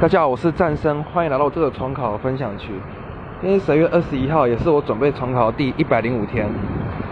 [0.00, 2.72] 大家好，我是战生，欢迎来到这个重考分享区。
[3.38, 6.46] 今天十月二十一号，也是我准备重考第一百零五天。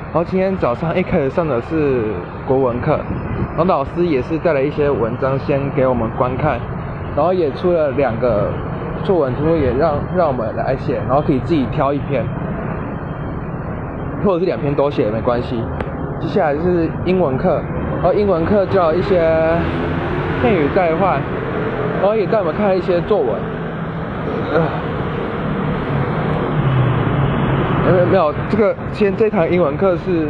[0.07, 2.04] 然后今天早上一开始上的是
[2.46, 2.98] 国文课，
[3.54, 6.59] 然后老师也是带了一些文章先给我们观看，
[7.15, 8.51] 然后也出了两个
[9.05, 12.25] 作文题目，也让让我们来写，然后可以自己挑一篇，
[14.25, 15.63] 或者是两篇都写也没关系。
[16.20, 17.61] 接下来就是英文课，
[17.97, 19.19] 然后英文课教一些
[20.41, 21.20] 片语代换。
[21.98, 23.29] 然后也带我们看一些作文，
[24.52, 24.62] 呃
[27.91, 30.29] 没有没有，这个先这堂英文课是，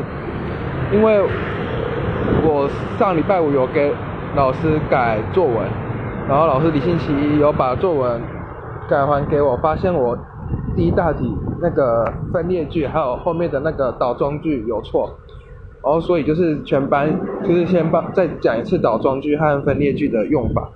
[0.93, 1.21] 因为
[2.43, 2.69] 我
[2.99, 3.93] 上礼拜五有给
[4.37, 5.57] 老师改作文，
[6.29, 8.21] 然后老师李星奇有把作文
[8.89, 10.17] 改还给我，发现我
[10.77, 15.19] 第一大题那个分裂句还有后面的那个倒装句有错，
[15.83, 17.13] 然后所以就是全班
[17.45, 20.71] 就是先帮再讲一次倒装句和分裂句的用法。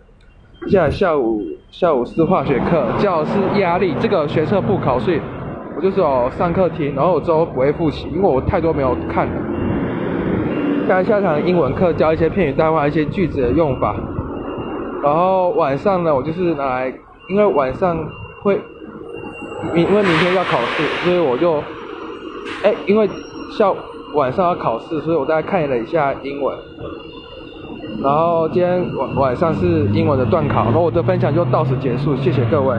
[0.69, 3.95] 下下午下午是化学课，教是压力。
[4.01, 5.21] 这个学测不考，所以
[5.77, 9.33] 我就是有上课听，然后我之后不会复习，因为我太多没有看了。
[10.87, 13.97] 下下堂英文课教一些片语代换、一些句子的用法。
[15.03, 16.95] 然后晚上呢，我就是拿来，
[17.29, 17.99] 因为晚上
[18.43, 18.61] 会
[19.75, 21.55] 明因为明天要考试，所以我就
[22.63, 23.09] 哎，因为
[23.51, 23.73] 下
[24.15, 26.57] 晚上要考试，所以我大概看了一下英文。
[28.03, 32.77] 然后今天晚晚上是英文的段考，然后我的分享就到此结束，谢谢各位。